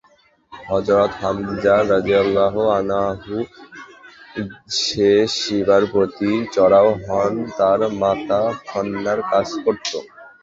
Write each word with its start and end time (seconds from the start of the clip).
হযরত 0.53 1.11
হামযা 1.21 1.75
রাযিয়াল্লাহু 1.91 2.61
আনহু 2.77 3.35
সে 4.79 5.09
সিবার 5.37 5.83
প্রতি 5.91 6.31
চড়াও 6.53 6.89
হন 7.03 7.33
তার 7.57 7.79
মাতা 8.01 8.39
খৎনার 8.67 9.19
কাজ 9.31 9.47
করত। 9.63 9.89